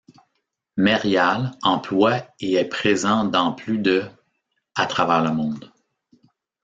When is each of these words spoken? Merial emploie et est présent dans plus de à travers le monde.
Merial 0.77 1.51
emploie 1.61 2.25
et 2.39 2.55
est 2.55 2.65
présent 2.65 3.23
dans 3.23 3.53
plus 3.53 3.77
de 3.77 4.03
à 4.73 4.87
travers 4.87 5.21
le 5.23 5.29
monde. 5.31 5.71